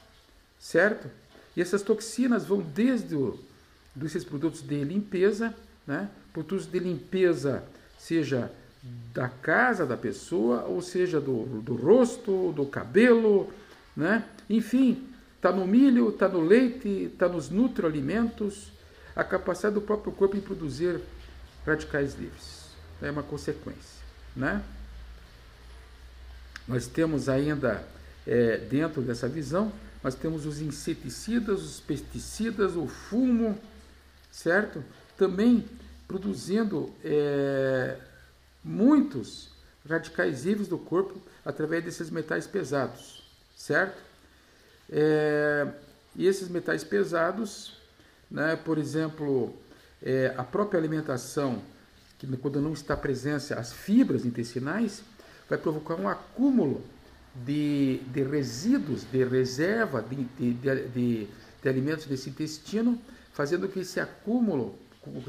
certo? 0.59 1.09
E 1.55 1.61
essas 1.61 1.81
toxinas 1.81 2.45
vão 2.45 2.59
desde 2.59 3.15
o, 3.15 3.39
desses 3.95 4.23
produtos 4.23 4.61
de 4.61 4.83
limpeza, 4.83 5.55
né, 5.87 6.09
produtos 6.33 6.65
de 6.65 6.79
limpeza, 6.79 7.63
seja 7.97 8.51
da 9.13 9.29
casa 9.29 9.85
da 9.85 9.97
pessoa, 9.97 10.65
ou 10.65 10.81
seja, 10.81 11.19
do, 11.19 11.61
do 11.61 11.75
rosto, 11.75 12.51
do 12.51 12.65
cabelo, 12.65 13.51
né? 13.95 14.23
Enfim, 14.49 15.07
está 15.35 15.51
no 15.51 15.65
milho, 15.65 16.09
está 16.09 16.27
no 16.27 16.41
leite, 16.41 16.87
está 17.13 17.27
nos 17.27 17.49
nutroalimentos, 17.49 18.71
a 19.15 19.23
capacidade 19.23 19.75
do 19.75 19.81
próprio 19.81 20.11
corpo 20.11 20.35
em 20.35 20.41
produzir 20.41 20.99
radicais 21.65 22.15
livres. 22.15 22.65
É 23.01 23.09
uma 23.09 23.23
consequência, 23.23 24.03
né? 24.35 24.63
Nós 26.67 26.87
temos 26.87 27.29
ainda, 27.29 27.87
é, 28.25 28.57
dentro 28.57 29.01
dessa 29.01 29.27
visão, 29.27 29.71
nós 30.03 30.15
temos 30.15 30.45
os 30.45 30.61
inseticidas, 30.61 31.63
os 31.63 31.79
pesticidas, 31.79 32.75
o 32.75 32.87
fumo, 32.87 33.57
certo? 34.31 34.83
Também 35.17 35.65
produzindo 36.07 36.93
é, 37.03 37.97
muitos 38.63 39.49
radicais 39.87 40.45
livres 40.45 40.67
do 40.67 40.77
corpo 40.77 41.21
através 41.43 41.83
desses 41.83 42.09
metais 42.09 42.47
pesados, 42.47 43.23
certo? 43.55 44.01
É, 44.89 45.67
e 46.15 46.27
esses 46.27 46.49
metais 46.49 46.83
pesados, 46.83 47.77
né, 48.29 48.55
por 48.55 48.77
exemplo, 48.77 49.55
é, 50.01 50.33
a 50.37 50.43
própria 50.43 50.79
alimentação, 50.79 51.61
que 52.25 52.37
quando 52.37 52.61
não 52.61 52.73
está 52.73 52.95
presente 52.95 53.53
as 53.53 53.73
fibras 53.73 54.25
intestinais, 54.25 55.03
vai 55.49 55.57
provocar 55.57 55.95
um 55.95 56.07
acúmulo 56.07 56.83
de, 57.45 57.99
de 58.07 58.23
resíduos, 58.23 59.03
de 59.03 59.23
reserva 59.23 60.01
de, 60.01 60.23
de, 60.23 60.53
de, 60.53 61.27
de 61.61 61.69
alimentos 61.69 62.05
desse 62.05 62.29
intestino, 62.29 62.99
fazendo 63.33 63.67
que 63.67 63.79
esse 63.79 63.99
acúmulo 63.99 64.75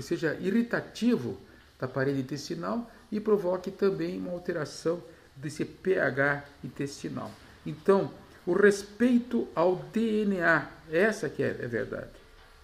seja 0.00 0.34
irritativo 0.34 1.36
da 1.78 1.86
parede 1.86 2.20
intestinal 2.20 2.90
e 3.10 3.20
provoque 3.20 3.70
também 3.70 4.18
uma 4.18 4.32
alteração 4.32 5.02
desse 5.36 5.64
pH 5.64 6.44
intestinal. 6.64 7.30
Então, 7.64 8.10
o 8.46 8.52
respeito 8.52 9.48
ao 9.54 9.76
DNA, 9.92 10.70
essa 10.90 11.28
que 11.28 11.42
é 11.42 11.50
a 11.50 11.66
verdade, 11.66 12.10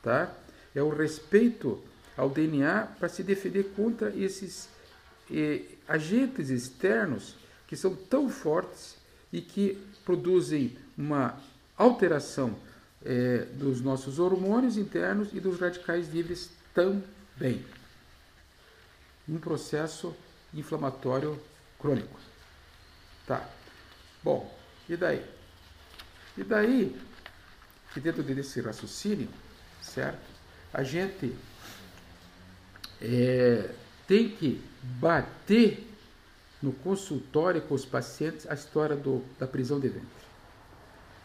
tá? 0.02 0.32
É 0.74 0.82
o 0.82 0.88
respeito 0.88 1.82
ao 2.16 2.28
DNA 2.28 2.88
para 2.98 3.08
se 3.08 3.22
defender 3.22 3.72
contra 3.74 4.14
esses 4.14 4.68
eh, 5.30 5.62
agentes 5.88 6.50
externos 6.50 7.36
que 7.66 7.76
são 7.76 7.94
tão 7.94 8.28
fortes 8.28 8.96
e 9.32 9.40
que 9.40 9.78
produzem 10.04 10.76
uma 10.96 11.40
alteração 11.76 12.56
eh, 13.04 13.46
dos 13.54 13.80
nossos 13.80 14.18
hormônios 14.18 14.76
internos 14.76 15.28
e 15.32 15.40
dos 15.40 15.58
radicais 15.58 16.08
livres 16.08 16.50
também. 16.74 17.64
Um 19.28 19.38
processo 19.38 20.14
inflamatório 20.52 21.40
crônico. 21.78 22.20
Tá. 23.26 23.48
Bom, 24.22 24.54
e 24.88 24.96
daí? 24.96 25.24
E 26.36 26.44
daí, 26.44 27.00
que 27.92 28.00
dentro 28.00 28.22
desse 28.22 28.60
raciocínio, 28.60 29.28
certo? 29.80 30.20
A 30.72 30.82
gente 30.82 31.34
é, 33.02 33.70
tem 34.06 34.28
que 34.28 34.62
bater 34.82 35.86
no 36.62 36.72
consultório 36.72 37.60
com 37.62 37.74
os 37.74 37.84
pacientes 37.84 38.48
a 38.48 38.54
história 38.54 38.94
do, 38.94 39.22
da 39.38 39.46
prisão 39.46 39.80
de 39.80 39.88
ventre. 39.88 40.22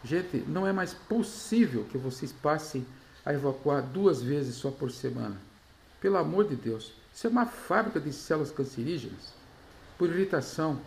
Gente, 0.04 0.44
não 0.48 0.66
é 0.66 0.72
mais 0.72 0.92
possível 0.92 1.84
que 1.90 1.98
vocês 1.98 2.32
passem 2.32 2.84
a 3.24 3.32
evacuar 3.32 3.82
duas 3.82 4.22
vezes 4.22 4.56
só 4.56 4.70
por 4.70 4.90
semana. 4.90 5.36
Pelo 6.00 6.16
amor 6.16 6.48
de 6.48 6.56
Deus. 6.56 6.92
Isso 7.14 7.26
é 7.26 7.30
uma 7.30 7.46
fábrica 7.46 8.00
de 8.00 8.12
células 8.12 8.50
cancerígenas. 8.50 9.32
Por 9.96 10.08
irritação, 10.08 10.80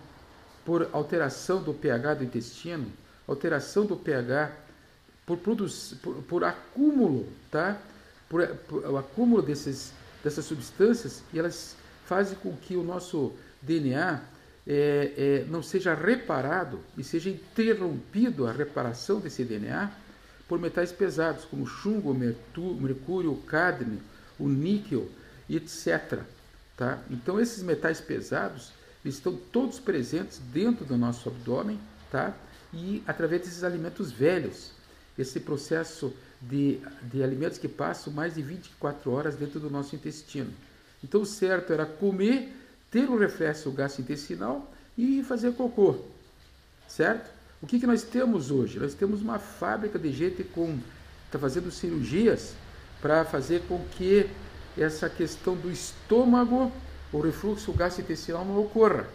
por 0.66 0.90
alteração 0.94 1.62
do 1.62 1.74
pH 1.74 2.16
do 2.16 2.24
intestino, 2.24 2.92
alteração 3.28 3.86
do 3.86 3.96
pH, 3.96 4.52
por, 5.26 5.38
por, 5.38 6.24
por 6.28 6.44
acúmulo 6.44 7.28
tá? 7.50 7.78
por, 8.32 8.48
por, 8.48 8.86
o 8.86 8.98
acúmulo 8.98 9.42
desses, 9.42 9.92
dessas 10.24 10.46
substâncias 10.46 11.24
e 11.34 11.40
elas 11.40 11.76
fazem 12.06 12.38
com 12.38 12.56
que 12.56 12.76
o 12.76 12.84
nosso 12.84 13.34
DNA 13.62 14.22
é, 14.68 15.14
é, 15.18 15.46
não 15.50 15.64
seja 15.64 15.94
reparado 15.94 16.80
e 16.98 17.04
seja 17.04 17.30
interrompido 17.30 18.48
a 18.48 18.52
reparação 18.52 19.20
desse 19.20 19.44
DNA 19.44 19.92
por 20.48 20.60
metais 20.60 20.92
pesados, 20.92 21.46
como 21.46 21.66
chumbo, 21.66 22.14
mercúrio, 22.14 23.36
cádmio, 23.48 24.02
o 24.38 24.50
níquel, 24.50 25.10
etc. 25.50 26.20
Tá? 26.76 27.00
Então, 27.10 27.40
esses 27.40 27.64
metais 27.64 28.02
pesados 28.02 28.74
estão 29.06 29.36
todos 29.36 29.80
presentes 29.80 30.40
dentro 30.52 30.84
do 30.86 30.98
nosso 30.98 31.30
abdômen 31.30 31.80
tá? 32.12 32.36
e 32.74 33.02
através 33.08 33.44
desses 33.44 33.64
alimentos 33.64 34.12
velhos. 34.12 34.72
Esse 35.18 35.40
processo 35.40 36.14
de, 36.42 36.80
de 37.04 37.24
alimentos 37.24 37.58
que 37.58 37.68
passam 37.68 38.12
mais 38.12 38.36
de 38.36 38.42
24 38.42 39.12
horas 39.12 39.36
dentro 39.36 39.60
do 39.60 39.70
nosso 39.70 39.96
intestino. 39.96 40.52
Então, 41.04 41.22
o 41.22 41.26
certo 41.26 41.74
era 41.74 41.86
comer, 41.86 42.52
ter 42.90 43.10
um 43.10 43.18
reflexo 43.18 43.72
gastrointestinal 43.72 44.72
e 44.98 45.24
fazer 45.24 45.54
cocô, 45.54 46.00
certo? 46.88 47.30
O 47.62 47.68
que, 47.68 47.80
que 47.80 47.88
nós 47.88 48.04
temos 48.04 48.50
hoje? 48.50 48.80
Nós 48.80 48.94
temos 48.94 49.22
uma 49.22 49.40
fábrica 49.40 50.00
de 50.00 50.12
gente 50.12 50.44
com 50.44 50.80
está 51.32 51.40
fazendo 51.40 51.72
cirurgias 51.72 52.54
para 53.02 53.24
fazer 53.24 53.62
com 53.62 53.80
que 53.98 54.30
essa 54.78 55.10
questão 55.10 55.56
do 55.56 55.72
estômago, 55.72 56.72
o 57.12 57.22
refluxo 57.22 57.72
gastrointestinal 57.72 58.44
não 58.44 58.60
ocorra. 58.60 59.08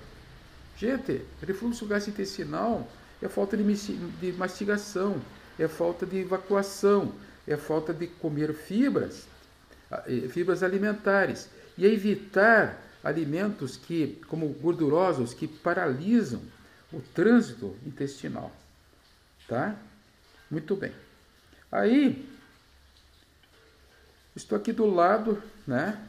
Gente, 0.78 1.22
refluxo 1.42 1.86
gastrointestinal 1.86 2.88
é 3.20 3.28
falta 3.28 3.56
de, 3.56 3.64
de 3.64 4.32
mastigação, 4.32 5.20
é 5.58 5.68
falta 5.68 6.04
de 6.04 6.18
evacuação, 6.18 7.14
é 7.46 7.56
falta 7.56 7.92
de 7.92 8.06
comer 8.06 8.52
fibras, 8.52 9.26
fibras 10.30 10.62
alimentares 10.62 11.48
e 11.78 11.86
evitar 11.86 12.82
alimentos 13.02 13.76
que, 13.76 14.20
como 14.28 14.48
gordurosos, 14.48 15.32
que 15.32 15.46
paralisam 15.46 16.42
o 16.92 17.00
trânsito 17.00 17.76
intestinal. 17.86 18.50
Tá? 19.46 19.76
Muito 20.50 20.74
bem. 20.74 20.92
Aí, 21.70 22.28
estou 24.34 24.58
aqui 24.58 24.72
do 24.72 24.86
lado, 24.86 25.42
né, 25.66 26.04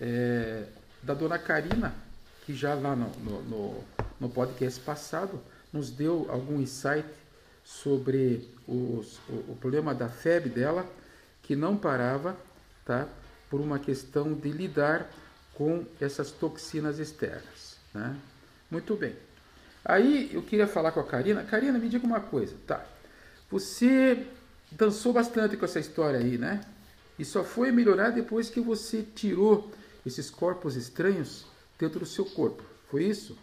é, 0.00 0.64
da 1.02 1.14
dona 1.14 1.38
Karina, 1.38 1.94
que 2.44 2.54
já 2.54 2.74
lá 2.74 2.96
no, 2.96 3.10
no, 3.18 3.42
no, 3.42 3.84
no 4.18 4.28
podcast 4.30 4.80
passado 4.80 5.40
nos 5.72 5.90
deu 5.90 6.26
algum 6.30 6.60
insight 6.60 7.06
sobre 7.70 8.48
os, 8.66 9.18
o, 9.28 9.52
o, 9.52 9.58
problema 9.60 9.94
da 9.94 10.08
febre 10.08 10.50
dela, 10.50 10.84
que 11.42 11.54
não 11.54 11.76
parava, 11.76 12.36
tá? 12.84 13.08
Por 13.48 13.60
uma 13.60 13.78
questão 13.78 14.34
de 14.34 14.50
lidar 14.50 15.08
com 15.54 15.84
essas 16.00 16.32
toxinas 16.32 16.98
externas, 16.98 17.76
né? 17.94 18.16
Muito 18.70 18.96
bem. 18.96 19.14
Aí 19.84 20.30
eu 20.32 20.42
queria 20.42 20.66
falar 20.66 20.92
com 20.92 21.00
a 21.00 21.04
Karina. 21.04 21.44
Karina, 21.44 21.78
me 21.78 21.88
diga 21.88 22.04
uma 22.04 22.20
coisa, 22.20 22.54
tá? 22.66 22.84
Você 23.50 24.26
dançou 24.72 25.12
bastante 25.12 25.56
com 25.56 25.64
essa 25.64 25.80
história 25.80 26.18
aí, 26.18 26.36
né? 26.36 26.60
E 27.18 27.24
só 27.24 27.44
foi 27.44 27.70
melhorar 27.70 28.10
depois 28.10 28.50
que 28.50 28.60
você 28.60 29.02
tirou 29.02 29.70
esses 30.04 30.28
corpos 30.28 30.76
estranhos 30.76 31.46
dentro 31.78 32.00
do 32.00 32.06
seu 32.06 32.24
corpo. 32.24 32.62
Foi 32.90 33.04
isso? 33.04 33.38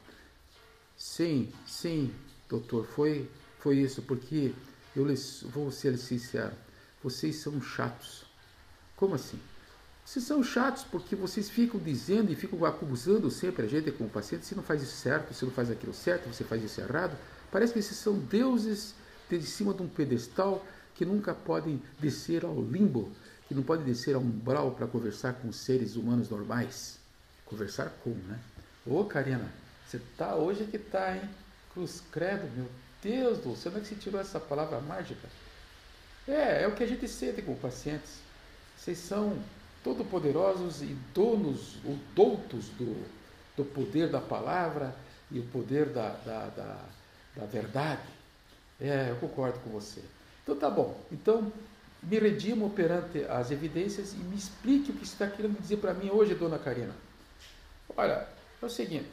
Sim, 0.98 1.52
sim, 1.66 2.14
doutor, 2.50 2.86
foi, 2.86 3.30
foi 3.68 3.80
isso, 3.80 4.02
porque 4.02 4.54
eu 4.96 5.06
lhes, 5.06 5.44
vou 5.44 5.70
ser 5.72 5.98
sincero, 5.98 6.54
vocês 7.04 7.36
são 7.36 7.62
chatos. 7.62 8.24
Como 8.96 9.14
assim? 9.14 9.38
Vocês 10.06 10.24
são 10.24 10.42
chatos 10.42 10.86
porque 10.86 11.18
vocês 11.18 11.50
ficam 11.50 11.78
dizendo 11.78 12.32
e 12.32 12.36
ficam 12.36 12.64
acusando 12.64 13.30
sempre 13.30 13.66
a 13.66 13.68
gente 13.68 13.92
como 13.92 14.10
paciente, 14.10 14.46
se 14.46 14.56
não 14.56 14.64
faz 14.64 14.82
isso 14.82 14.96
certo, 14.96 15.34
se 15.34 15.44
não 15.44 15.52
faz 15.52 15.70
aquilo 15.70 15.94
certo, 15.94 16.34
você 16.34 16.46
faz 16.46 16.64
isso 16.64 16.80
errado. 16.80 17.18
Parece 17.52 17.74
que 17.74 17.80
esses 17.80 17.98
são 17.98 18.18
deuses 18.18 18.96
de 19.30 19.42
cima 19.44 19.74
de 19.74 19.84
um 19.84 19.90
pedestal 19.90 20.66
que 20.96 21.04
nunca 21.04 21.36
podem 21.36 21.84
descer 22.00 22.46
ao 22.46 22.56
limbo, 22.62 23.12
que 23.50 23.54
não 23.54 23.64
podem 23.64 23.86
descer 23.86 24.16
ao 24.16 24.22
umbral 24.22 24.72
para 24.72 24.88
conversar 24.88 25.34
com 25.34 25.52
seres 25.52 25.98
humanos 25.98 26.30
normais. 26.30 27.00
Conversar 27.44 27.90
com, 28.02 28.12
né? 28.12 28.40
Ô, 28.86 29.04
Karina, 29.04 29.52
você 29.86 30.00
tá 30.16 30.38
hoje 30.38 30.64
que 30.64 30.80
tá, 30.80 31.18
hein? 31.18 31.30
Cruz 31.74 32.02
credo, 32.10 32.50
meu 32.56 32.87
Deus 33.02 33.40
do 33.40 33.56
céu, 33.56 33.72
onde 33.72 33.82
é 33.82 33.84
que 33.84 33.88
você 33.90 33.96
tirou 33.96 34.20
essa 34.20 34.40
palavra 34.40 34.80
mágica? 34.80 35.28
É, 36.28 36.64
é 36.64 36.68
o 36.68 36.76
que 36.76 36.84
a 36.84 36.88
gente 36.88 37.08
sente 37.08 37.42
com 37.42 37.56
pacientes. 37.56 38.20
Vocês 38.78 38.98
são 38.98 39.38
todo-poderosos 39.84 40.82
e 40.82 40.96
donos, 41.14 41.78
ou 41.86 41.98
doutos 42.14 42.68
do, 42.70 43.06
do 43.56 43.64
poder 43.64 44.10
da 44.10 44.20
palavra 44.20 44.94
e 45.32 45.40
o 45.40 45.44
poder 45.48 45.90
da, 45.90 46.10
da, 46.10 46.48
da, 46.48 46.86
da 47.36 47.46
verdade. 47.46 48.02
É, 48.80 49.10
eu 49.10 49.16
concordo 49.18 49.60
com 49.60 49.70
você. 49.70 50.02
Então 50.44 50.56
tá 50.56 50.70
bom. 50.70 51.00
Então 51.12 51.52
me 52.02 52.20
redimo 52.20 52.70
perante 52.70 53.24
as 53.26 53.52
evidências 53.52 54.14
e 54.14 54.18
me 54.18 54.36
explique 54.36 54.92
o 54.92 54.96
que 54.96 55.04
está 55.04 55.28
querendo 55.28 55.60
dizer 55.60 55.78
para 55.78 55.94
mim 55.94 56.10
hoje, 56.10 56.36
dona 56.36 56.60
Karina. 56.60 56.94
Olha, 57.96 58.28
é 58.62 58.66
o 58.66 58.70
seguinte, 58.70 59.10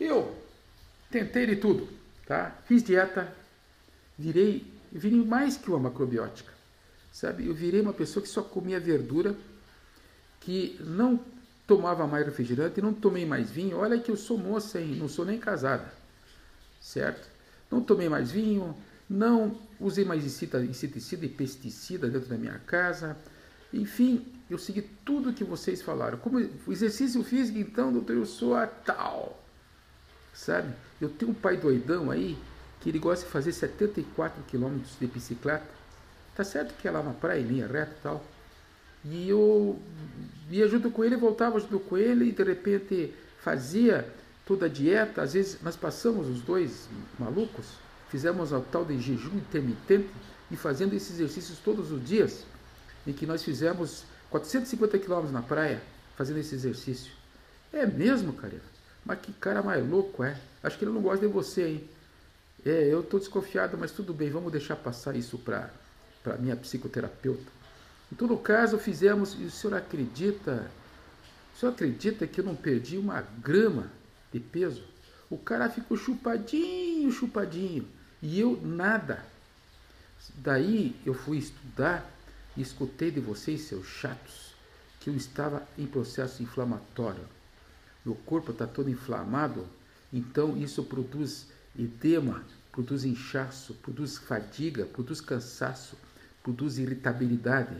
eu 0.00 0.36
tentei 1.10 1.46
de 1.46 1.56
tudo, 1.56 1.88
tá? 2.28 2.54
Fiz 2.66 2.82
dieta, 2.82 3.34
virei, 4.18 4.70
virei 4.92 5.24
mais 5.24 5.56
que 5.56 5.70
uma 5.70 5.78
macrobiótica, 5.78 6.52
sabe? 7.10 7.46
Eu 7.46 7.54
virei 7.54 7.80
uma 7.80 7.94
pessoa 7.94 8.22
que 8.22 8.28
só 8.28 8.42
comia 8.42 8.78
verdura, 8.78 9.34
que 10.38 10.78
não 10.80 11.18
tomava 11.66 12.06
mais 12.06 12.26
refrigerante, 12.26 12.82
não 12.82 12.92
tomei 12.92 13.24
mais 13.24 13.50
vinho. 13.50 13.78
Olha 13.78 13.98
que 13.98 14.10
eu 14.10 14.16
sou 14.16 14.36
moça, 14.36 14.78
hein? 14.78 14.96
Não 14.96 15.08
sou 15.08 15.24
nem 15.24 15.38
casada, 15.38 15.90
certo? 16.82 17.26
Não 17.70 17.80
tomei 17.80 18.10
mais 18.10 18.30
vinho, 18.30 18.76
não 19.08 19.58
usei 19.80 20.04
mais 20.04 20.22
inseticida 20.24 21.24
e 21.24 21.28
pesticida 21.30 22.10
dentro 22.10 22.28
da 22.28 22.36
minha 22.36 22.58
casa. 22.66 23.16
Enfim, 23.72 24.26
eu 24.50 24.58
segui 24.58 24.82
tudo 25.02 25.32
que 25.32 25.44
vocês 25.44 25.80
falaram. 25.80 26.18
Como 26.18 26.38
exercício 26.68 27.24
físico, 27.24 27.58
então, 27.58 27.90
doutor, 27.90 28.16
eu 28.16 28.26
sou 28.26 28.54
a 28.54 28.66
tal. 28.66 29.47
Sabe? 30.38 30.72
Eu 31.00 31.08
tenho 31.08 31.32
um 31.32 31.34
pai 31.34 31.56
doidão 31.56 32.10
aí 32.10 32.38
que 32.80 32.88
ele 32.88 32.98
gosta 32.98 33.24
de 33.24 33.32
fazer 33.32 33.52
74 33.52 34.42
quilômetros 34.44 34.96
de 34.98 35.06
bicicleta. 35.06 35.66
Tá 36.36 36.44
certo 36.44 36.74
que 36.80 36.86
é 36.86 36.90
lá 36.90 37.02
na 37.02 37.12
praia, 37.12 37.42
linha 37.42 37.66
reta 37.66 37.92
e 37.98 38.02
tal. 38.02 38.24
E 39.04 39.28
eu 39.28 39.78
ia 40.48 40.68
junto 40.68 40.90
com 40.90 41.04
ele, 41.04 41.16
voltava 41.16 41.58
junto 41.58 41.80
com 41.80 41.96
ele 41.96 42.26
e 42.26 42.32
de 42.32 42.42
repente 42.44 43.14
fazia 43.40 44.08
toda 44.46 44.66
a 44.66 44.68
dieta. 44.68 45.22
Às 45.22 45.32
vezes 45.32 45.58
nós 45.60 45.76
passamos 45.76 46.28
os 46.28 46.40
dois 46.40 46.88
malucos 47.18 47.66
fizemos 48.08 48.52
o 48.52 48.60
tal 48.60 48.84
de 48.84 48.98
jejum 48.98 49.36
intermitente 49.36 50.08
e 50.50 50.56
fazendo 50.56 50.94
esses 50.94 51.14
exercícios 51.14 51.58
todos 51.58 51.92
os 51.92 52.04
dias, 52.04 52.44
em 53.06 53.12
que 53.12 53.26
nós 53.26 53.42
fizemos 53.42 54.04
450 54.30 54.98
quilômetros 54.98 55.32
na 55.32 55.42
praia, 55.42 55.82
fazendo 56.16 56.38
esse 56.38 56.54
exercício. 56.54 57.12
É 57.72 57.86
mesmo, 57.86 58.32
cara? 58.32 58.60
Mas 59.08 59.20
que 59.20 59.32
cara 59.32 59.62
mais 59.62 59.88
louco, 59.88 60.22
é? 60.22 60.38
Acho 60.62 60.76
que 60.76 60.84
ele 60.84 60.92
não 60.92 61.00
gosta 61.00 61.26
de 61.26 61.32
você, 61.32 61.66
hein? 61.66 61.90
É, 62.62 62.92
eu 62.92 63.00
estou 63.00 63.18
desconfiado, 63.18 63.78
mas 63.78 63.90
tudo 63.90 64.12
bem, 64.12 64.28
vamos 64.28 64.52
deixar 64.52 64.76
passar 64.76 65.16
isso 65.16 65.38
para 65.38 65.70
a 66.26 66.36
minha 66.36 66.54
psicoterapeuta. 66.54 67.50
Em 68.12 68.14
todo 68.14 68.36
caso, 68.36 68.76
fizemos, 68.76 69.32
e 69.40 69.44
o 69.44 69.50
senhor 69.50 69.74
acredita, 69.74 70.70
o 71.54 71.58
senhor 71.58 71.72
acredita 71.72 72.26
que 72.26 72.38
eu 72.38 72.44
não 72.44 72.54
perdi 72.54 72.98
uma 72.98 73.22
grama 73.22 73.90
de 74.30 74.40
peso? 74.40 74.84
O 75.30 75.38
cara 75.38 75.70
ficou 75.70 75.96
chupadinho, 75.96 77.10
chupadinho. 77.10 77.88
E 78.20 78.38
eu 78.38 78.60
nada. 78.62 79.24
Daí 80.34 80.94
eu 81.06 81.14
fui 81.14 81.38
estudar 81.38 82.04
e 82.54 82.60
escutei 82.60 83.10
de 83.10 83.20
vocês, 83.20 83.62
seus 83.62 83.86
chatos, 83.86 84.52
que 85.00 85.08
eu 85.08 85.16
estava 85.16 85.66
em 85.78 85.86
processo 85.86 86.42
inflamatório. 86.42 87.37
Meu 88.08 88.16
corpo 88.24 88.52
está 88.52 88.66
todo 88.66 88.88
inflamado, 88.88 89.66
então 90.10 90.56
isso 90.56 90.82
produz 90.82 91.48
edema, 91.78 92.42
produz 92.72 93.04
inchaço, 93.04 93.74
produz 93.82 94.16
fadiga, 94.16 94.86
produz 94.86 95.20
cansaço, 95.20 95.94
produz 96.42 96.78
irritabilidade. 96.78 97.76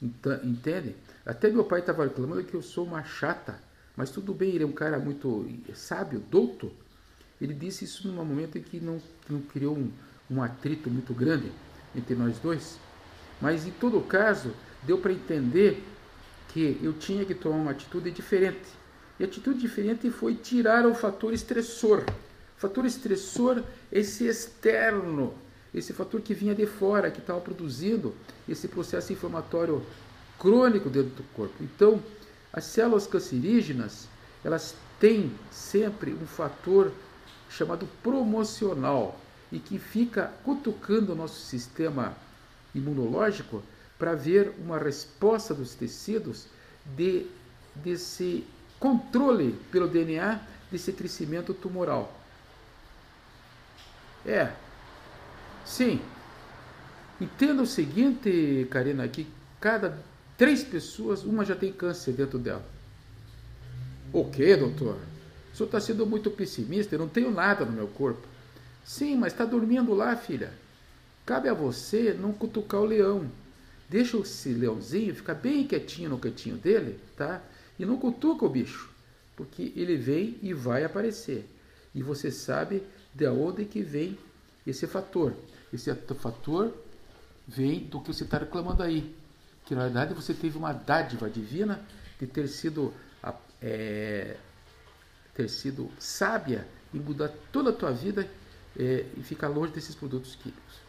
Então, 0.00 0.38
entende? 0.44 0.94
Até 1.26 1.50
meu 1.50 1.64
pai 1.64 1.80
estava 1.80 2.04
reclamando 2.04 2.44
que 2.44 2.54
eu 2.54 2.62
sou 2.62 2.86
uma 2.86 3.02
chata, 3.02 3.60
mas 3.96 4.08
tudo 4.08 4.32
bem, 4.32 4.50
ele 4.50 4.62
é 4.62 4.66
um 4.68 4.70
cara 4.70 5.00
muito 5.00 5.44
sábio, 5.74 6.22
douto. 6.30 6.70
Ele 7.40 7.52
disse 7.52 7.86
isso 7.86 8.06
num 8.06 8.24
momento 8.24 8.58
em 8.58 8.62
que 8.62 8.78
não, 8.78 9.02
não 9.28 9.42
criou 9.42 9.76
um, 9.76 9.90
um 10.30 10.40
atrito 10.44 10.88
muito 10.88 11.12
grande 11.12 11.50
entre 11.92 12.14
nós 12.14 12.38
dois. 12.38 12.78
Mas 13.40 13.66
em 13.66 13.72
todo 13.72 14.00
caso, 14.02 14.54
deu 14.84 14.98
para 14.98 15.12
entender 15.12 15.82
que 16.50 16.78
eu 16.80 16.92
tinha 16.92 17.24
que 17.24 17.34
tomar 17.34 17.56
uma 17.56 17.72
atitude 17.72 18.12
diferente. 18.12 18.85
E 19.18 19.24
atitude 19.24 19.58
diferente 19.58 20.10
foi 20.10 20.34
tirar 20.34 20.86
o 20.86 20.94
fator 20.94 21.32
estressor. 21.32 22.04
O 22.56 22.60
fator 22.60 22.84
estressor, 22.84 23.62
esse 23.90 24.26
externo, 24.26 25.34
esse 25.74 25.92
fator 25.92 26.20
que 26.20 26.34
vinha 26.34 26.54
de 26.54 26.66
fora, 26.66 27.10
que 27.10 27.20
estava 27.20 27.40
produzindo 27.40 28.14
esse 28.48 28.68
processo 28.68 29.12
inflamatório 29.12 29.84
crônico 30.38 30.88
dentro 30.88 31.10
do 31.10 31.22
corpo. 31.34 31.54
Então, 31.60 32.02
as 32.52 32.64
células 32.64 33.06
cancerígenas, 33.06 34.08
elas 34.44 34.74
têm 34.98 35.32
sempre 35.50 36.12
um 36.12 36.26
fator 36.26 36.92
chamado 37.48 37.88
promocional 38.02 39.18
e 39.52 39.58
que 39.58 39.78
fica 39.78 40.32
cutucando 40.44 41.12
o 41.12 41.16
nosso 41.16 41.40
sistema 41.40 42.16
imunológico 42.74 43.62
para 43.98 44.14
ver 44.14 44.52
uma 44.58 44.78
resposta 44.78 45.54
dos 45.54 45.74
tecidos 45.74 46.46
de, 46.96 47.26
desse 47.74 48.44
controle 48.78 49.52
pelo 49.70 49.88
DNA 49.88 50.40
desse 50.70 50.92
crescimento 50.92 51.54
tumoral. 51.54 52.12
É, 54.24 54.52
sim. 55.64 56.00
Entenda 57.20 57.62
o 57.62 57.66
seguinte, 57.66 58.66
Karina, 58.70 59.06
que 59.08 59.26
cada 59.60 59.98
três 60.36 60.62
pessoas, 60.62 61.24
uma 61.24 61.44
já 61.44 61.56
tem 61.56 61.72
câncer 61.72 62.12
dentro 62.12 62.38
dela. 62.38 62.64
O 64.12 64.24
que, 64.24 64.56
doutor? 64.56 64.98
O 65.52 65.56
senhor 65.56 65.66
está 65.66 65.80
sendo 65.80 66.06
muito 66.06 66.30
pessimista, 66.30 66.94
eu 66.94 66.98
não 66.98 67.08
tenho 67.08 67.30
nada 67.30 67.64
no 67.64 67.72
meu 67.72 67.88
corpo. 67.88 68.26
Sim, 68.84 69.16
mas 69.16 69.32
está 69.32 69.44
dormindo 69.44 69.94
lá, 69.94 70.14
filha. 70.16 70.52
Cabe 71.24 71.48
a 71.48 71.54
você 71.54 72.12
não 72.12 72.32
cutucar 72.32 72.80
o 72.80 72.84
leão. 72.84 73.30
Deixa 73.88 74.16
esse 74.18 74.50
leãozinho 74.50 75.14
ficar 75.14 75.34
bem 75.34 75.66
quietinho 75.66 76.10
no 76.10 76.18
cantinho 76.18 76.56
dele, 76.56 77.00
tá? 77.16 77.40
E 77.78 77.84
não 77.84 77.98
cutuca 77.98 78.44
o 78.44 78.48
bicho, 78.48 78.90
porque 79.36 79.72
ele 79.76 79.96
vem 79.96 80.38
e 80.42 80.52
vai 80.52 80.84
aparecer. 80.84 81.48
E 81.94 82.02
você 82.02 82.30
sabe 82.30 82.82
de 83.14 83.26
onde 83.26 83.64
que 83.64 83.82
vem 83.82 84.18
esse 84.66 84.86
fator. 84.86 85.34
Esse 85.72 85.94
fator 85.94 86.72
vem 87.46 87.80
do 87.80 88.00
que 88.00 88.12
você 88.12 88.24
está 88.24 88.38
reclamando 88.38 88.82
aí. 88.82 89.14
Que 89.64 89.74
na 89.74 89.84
verdade 89.84 90.14
você 90.14 90.34
teve 90.34 90.56
uma 90.56 90.72
dádiva 90.72 91.28
divina 91.28 91.84
de 92.18 92.26
ter 92.26 92.48
sido, 92.48 92.92
é, 93.60 94.36
ter 95.34 95.48
sido 95.48 95.90
sábia 95.98 96.66
e 96.92 96.98
mudar 96.98 97.30
toda 97.52 97.70
a 97.70 97.72
tua 97.72 97.92
vida 97.92 98.28
é, 98.78 99.06
e 99.16 99.22
ficar 99.22 99.48
longe 99.48 99.72
desses 99.72 99.94
produtos 99.94 100.34
químicos. 100.34 100.86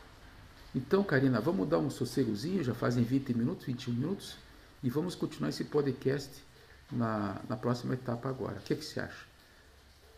Então, 0.75 1.03
Karina, 1.03 1.39
vamos 1.39 1.67
dar 1.67 1.79
um 1.79 1.89
sossegozinho, 1.89 2.63
já 2.63 2.73
fazem 2.73 3.03
20 3.03 3.33
minutos, 3.33 3.65
21 3.65 3.93
minutos, 3.93 4.35
e 4.83 4.89
vamos 4.89 5.15
continuar 5.15 5.49
esse 5.49 5.63
podcast 5.63 6.29
na, 6.91 7.37
na 7.47 7.57
próxima 7.57 7.93
etapa 7.93 8.29
agora. 8.29 8.57
O 8.57 8.61
que, 8.61 8.75
que 8.75 8.85
você 8.85 8.99
acha? 8.99 9.25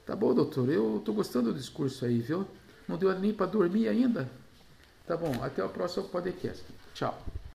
Tá 0.06 0.16
bom, 0.16 0.34
doutor, 0.34 0.70
eu 0.70 0.98
estou 0.98 1.14
gostando 1.14 1.52
do 1.54 1.60
discurso 1.60 2.06
aí, 2.06 2.20
viu? 2.20 2.48
Não 2.88 2.98
deu 2.98 3.18
nem 3.20 3.34
para 3.34 3.46
dormir 3.46 3.88
ainda? 3.88 4.30
Tá 5.06 5.16
bom, 5.16 5.44
até 5.44 5.64
o 5.64 5.70
próximo 5.70 6.08
podcast. 6.10 6.64
Tchau. 6.94 7.20